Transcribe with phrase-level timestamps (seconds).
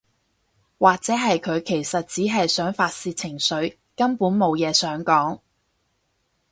[0.79, 5.41] 或者係佢其實只係想發洩情緒，根本無嘢想講